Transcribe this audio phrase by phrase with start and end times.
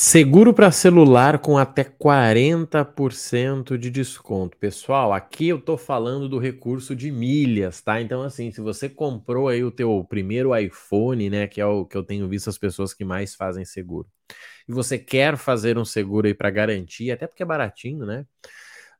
[0.00, 4.56] Seguro para celular com até 40% de desconto.
[4.56, 8.00] Pessoal, aqui eu tô falando do recurso de milhas, tá?
[8.00, 11.96] Então assim, se você comprou aí o teu primeiro iPhone, né, que é o que
[11.96, 14.08] eu tenho visto as pessoas que mais fazem seguro.
[14.68, 18.24] E você quer fazer um seguro aí para garantia, até porque é baratinho, né?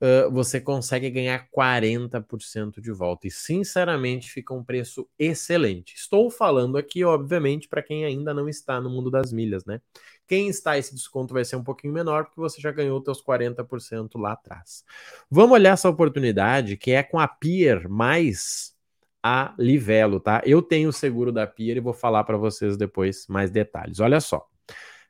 [0.00, 3.26] Uh, você consegue ganhar 40% de volta.
[3.26, 5.94] E, sinceramente, fica um preço excelente.
[5.94, 9.80] Estou falando aqui, obviamente, para quem ainda não está no mundo das milhas, né?
[10.26, 14.18] Quem está esse desconto vai ser um pouquinho menor, porque você já ganhou seus 40%
[14.18, 14.84] lá atrás.
[15.30, 18.74] Vamos olhar essa oportunidade que é com a Pier mais
[19.22, 20.42] a Livelo, tá?
[20.44, 24.00] Eu tenho o seguro da Pier e vou falar para vocês depois mais detalhes.
[24.00, 24.46] Olha só.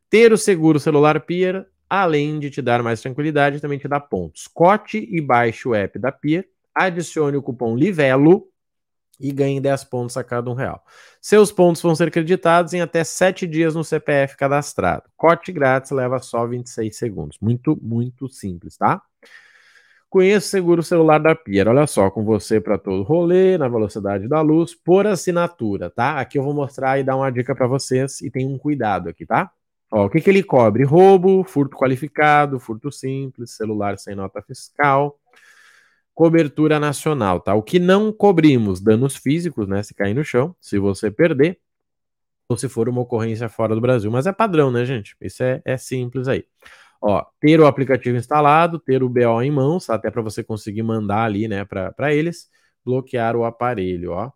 [0.09, 4.47] Ter o seguro celular Pier, além de te dar mais tranquilidade, também te dá pontos.
[4.47, 8.49] Cote e baixe o app da Pier, adicione o cupom Livelo
[9.21, 10.85] e ganhe 10 pontos a cada um real.
[11.21, 15.05] Seus pontos vão ser creditados em até 7 dias no CPF cadastrado.
[15.17, 17.39] Corte grátis leva só 26 segundos.
[17.41, 19.01] Muito, muito simples, tá?
[20.15, 21.67] Conheça o seguro celular da Pier.
[21.67, 26.21] Olha só, com você para todo rolê, na velocidade da luz, por assinatura, tá?
[26.21, 29.27] Aqui eu vou mostrar e dar uma dica para vocês e tem um cuidado aqui,
[29.27, 29.51] tá?
[29.91, 30.85] Ó, o que, que ele cobre?
[30.85, 35.19] Roubo, furto qualificado, furto simples, celular sem nota fiscal,
[36.15, 37.55] cobertura nacional, tá?
[37.55, 39.83] O que não cobrimos, danos físicos, né?
[39.83, 41.59] Se cair no chão, se você perder,
[42.49, 44.11] ou se for uma ocorrência fora do Brasil.
[44.11, 45.17] Mas é padrão, né, gente?
[45.21, 46.45] Isso é, é simples aí.
[47.01, 51.25] Ó, ter o aplicativo instalado, ter o BO em mãos, até para você conseguir mandar
[51.25, 52.49] ali, né, para eles,
[52.85, 54.31] bloquear o aparelho, ó.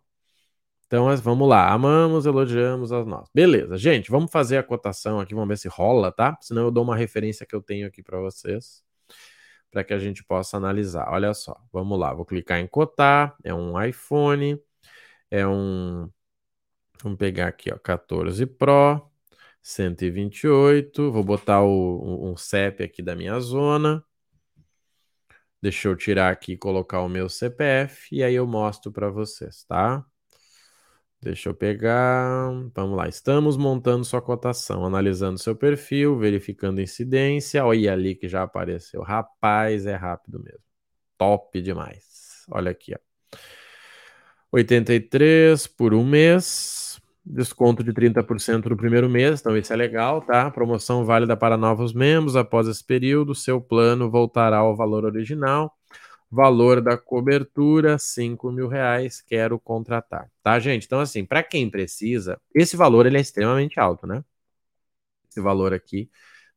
[0.87, 1.71] Então, vamos lá.
[1.71, 3.29] Amamos, elogiamos as nossas.
[3.33, 6.37] Beleza, gente, vamos fazer a cotação aqui, vamos ver se rola, tá?
[6.41, 8.83] Senão eu dou uma referência que eu tenho aqui para vocês
[9.71, 11.09] para que a gente possa analisar.
[11.11, 14.61] Olha só, vamos lá, vou clicar em cotar, é um iPhone,
[15.31, 16.09] é um,
[17.03, 19.01] vamos pegar aqui, ó, 14 Pro,
[19.61, 24.03] 128, vou botar o, um CEP aqui da minha zona,
[25.61, 29.63] deixa eu tirar aqui e colocar o meu CPF, e aí eu mostro para vocês,
[29.65, 30.05] tá?
[31.21, 32.49] Deixa eu pegar.
[32.73, 33.07] Vamos lá.
[33.07, 37.65] Estamos montando sua cotação, analisando seu perfil, verificando incidência.
[37.65, 39.01] Olha ali que já apareceu.
[39.01, 40.63] Rapaz, é rápido mesmo.
[41.17, 42.45] Top demais.
[42.49, 42.99] Olha aqui, ó.
[44.51, 46.99] 83 por um mês.
[47.25, 50.49] Desconto de 30% no primeiro mês, então isso é legal, tá?
[50.49, 52.35] Promoção válida para novos membros.
[52.35, 55.78] Após esse período, seu plano voltará ao valor original.
[56.31, 60.31] Valor da cobertura, 5 mil reais, quero contratar.
[60.43, 60.85] Tá, gente?
[60.85, 64.23] Então, assim, para quem precisa, esse valor ele é extremamente alto, né?
[65.29, 66.09] Esse valor aqui,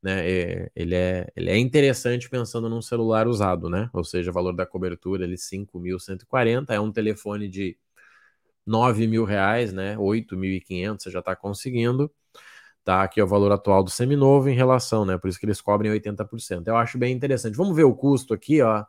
[0.03, 0.29] né?
[0.29, 3.91] É, ele, é, ele é interessante pensando num celular usado, né?
[3.93, 7.77] Ou seja, o valor da cobertura, ele 5.140, é um telefone de
[8.67, 9.97] 9 mil reais, né?
[9.99, 12.13] 8.500, você já está conseguindo.
[12.85, 15.19] Tá, aqui é o valor atual do seminovo em relação, né?
[15.19, 16.69] Por isso que eles cobrem 80%.
[16.69, 17.57] Eu acho bem interessante.
[17.57, 18.85] Vamos ver o custo aqui, ó.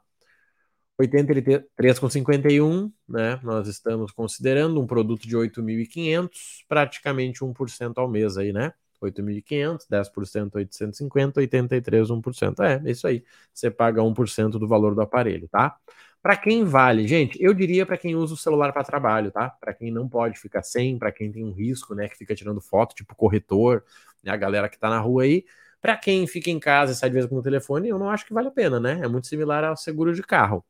[0.99, 3.39] 83,51, né?
[3.43, 6.29] Nós estamos considerando um produto de 8.500,
[6.67, 8.73] praticamente 1% ao mês aí, né?
[9.01, 12.63] 8.500, 10%, 850, 83, 1%.
[12.63, 13.23] É, é isso aí.
[13.53, 15.75] Você paga 1% do valor do aparelho, tá?
[16.21, 19.49] Para quem vale, gente, eu diria para quem usa o celular para trabalho, tá?
[19.49, 22.61] Para quem não pode ficar sem, para quem tem um risco, né, que fica tirando
[22.61, 23.83] foto, tipo corretor,
[24.23, 25.43] né, a galera que tá na rua aí.
[25.81, 28.25] Para quem fica em casa e sai de vez com o telefone, eu não acho
[28.25, 29.01] que vale a pena, né?
[29.03, 30.63] É muito similar ao seguro de carro.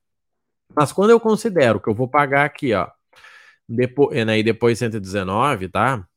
[0.75, 2.89] Mas quando eu considero que eu vou pagar aqui, ó,
[3.67, 6.07] depois, né, e depois 119, tá?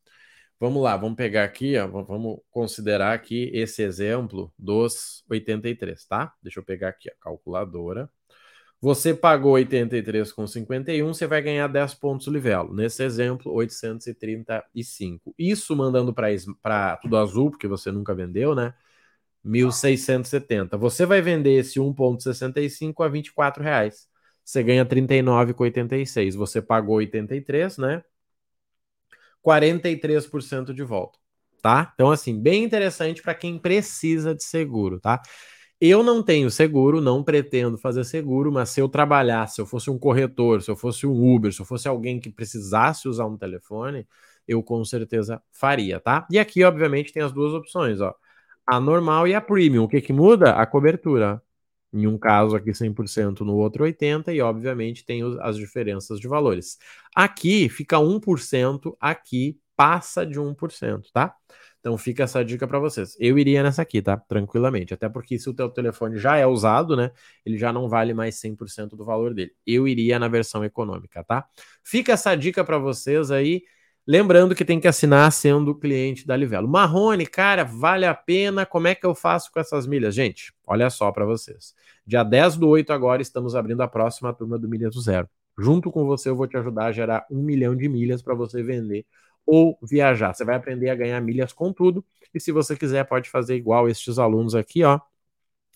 [0.58, 6.32] Vamos lá, vamos pegar aqui, ó, vamos considerar aqui esse exemplo dos 83, tá?
[6.42, 8.10] Deixa eu pegar aqui a calculadora.
[8.80, 12.74] Você pagou 83,51, você vai ganhar 10 pontos livelo.
[12.74, 15.34] Nesse exemplo, 835.
[15.38, 18.74] Isso mandando para tudo azul, porque você nunca vendeu, né?
[19.44, 20.76] 1.670.
[20.78, 24.08] Você vai vender esse 1,65 a 24 reais
[24.46, 26.36] você ganha 39,86.
[26.36, 28.02] Você pagou 83, né?
[29.42, 31.18] 43% de volta,
[31.62, 31.92] tá?
[31.94, 35.20] Então assim, bem interessante para quem precisa de seguro, tá?
[35.80, 39.90] Eu não tenho seguro, não pretendo fazer seguro, mas se eu trabalhasse, se eu fosse
[39.90, 43.36] um corretor, se eu fosse um Uber, se eu fosse alguém que precisasse usar um
[43.36, 44.06] telefone,
[44.48, 46.26] eu com certeza faria, tá?
[46.30, 48.14] E aqui, obviamente, tem as duas opções, ó.
[48.66, 49.84] A normal e a premium.
[49.84, 50.52] O que que muda?
[50.54, 51.42] A cobertura.
[51.96, 56.78] Em um caso aqui 100%, no outro 80%, e obviamente tem as diferenças de valores.
[57.14, 61.34] Aqui fica 1%, aqui passa de 1%, tá?
[61.80, 63.16] Então fica essa dica para vocês.
[63.20, 64.16] Eu iria nessa aqui, tá?
[64.16, 64.92] Tranquilamente.
[64.92, 67.12] Até porque se o teu telefone já é usado, né?
[67.44, 69.52] Ele já não vale mais 100% do valor dele.
[69.64, 71.46] Eu iria na versão econômica, tá?
[71.84, 73.62] Fica essa dica para vocês aí.
[74.08, 76.68] Lembrando que tem que assinar sendo cliente da Livelo.
[76.68, 78.64] Marrone, cara, vale a pena?
[78.64, 80.14] Como é que eu faço com essas milhas?
[80.14, 81.74] Gente, olha só para vocês.
[82.06, 85.28] Dia 10 do 8 agora estamos abrindo a próxima turma do Milhas do Zero.
[85.58, 88.62] Junto com você eu vou te ajudar a gerar um milhão de milhas para você
[88.62, 89.04] vender
[89.44, 90.32] ou viajar.
[90.32, 92.04] Você vai aprender a ganhar milhas com tudo.
[92.32, 95.00] E se você quiser, pode fazer igual estes alunos aqui, ó,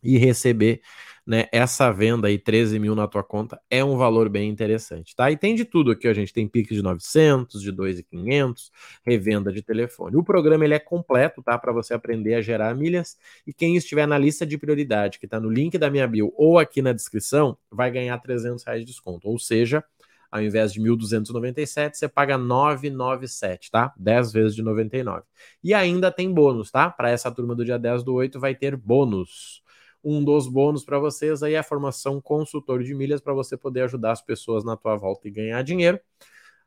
[0.03, 0.81] e receber
[1.27, 5.31] né, essa venda aí, 13 mil na tua conta, é um valor bem interessante, tá?
[5.31, 8.73] E tem de tudo aqui, a gente tem Pix de 900, de 2,500,
[9.07, 10.17] revenda de telefone.
[10.17, 11.57] O programa ele é completo, tá?
[11.57, 13.17] Para você aprender a gerar milhas
[13.47, 16.59] e quem estiver na lista de prioridade, que está no link da minha bio ou
[16.59, 19.85] aqui na descrição, vai ganhar 300 reais de desconto, ou seja,
[20.31, 23.93] ao invés de 1.297, você paga 997, tá?
[23.97, 25.23] 10 vezes de 99.
[25.63, 26.89] E ainda tem bônus, tá?
[26.89, 29.63] Para essa turma do dia 10 do 8 vai ter bônus
[30.03, 33.83] um dos bônus para vocês aí é a formação consultor de milhas para você poder
[33.83, 36.01] ajudar as pessoas na tua volta e ganhar dinheiro.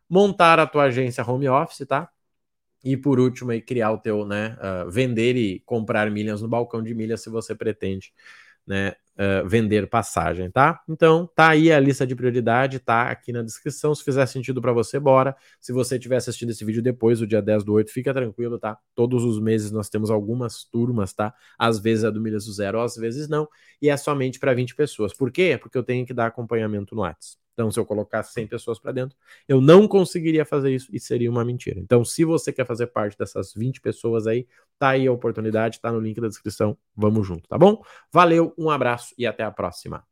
[0.10, 2.10] Montar a tua agência home office, tá?
[2.84, 6.84] E por último aí criar o teu, né, uh, vender e comprar milhas no balcão
[6.84, 8.14] de milhas se você pretende,
[8.66, 10.82] né, uh, vender passagem, tá?
[10.88, 13.94] Então, tá aí a lista de prioridade, tá aqui na descrição.
[13.94, 15.36] Se fizer sentido para você, bora.
[15.60, 18.78] Se você tiver assistindo esse vídeo depois, o dia 10 do 8, fica tranquilo, tá?
[18.96, 21.34] Todos os meses nós temos algumas turmas, tá?
[21.58, 23.48] Às vezes é do Milhas do Zero, às vezes não.
[23.82, 25.14] E é somente para 20 pessoas.
[25.14, 25.58] Por quê?
[25.62, 27.43] Porque eu tenho que dar acompanhamento no WhatsApp.
[27.54, 29.18] Então, se eu colocasse 100 pessoas para dentro,
[29.48, 31.80] eu não conseguiria fazer isso e seria uma mentira.
[31.80, 34.48] Então, se você quer fazer parte dessas 20 pessoas aí,
[34.78, 36.78] tá aí a oportunidade, tá no link da descrição.
[36.96, 37.82] Vamos junto, tá bom?
[38.12, 40.04] Valeu, um abraço e até a próxima.